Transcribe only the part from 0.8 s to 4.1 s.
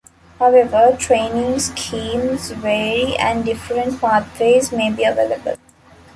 training schemes vary and different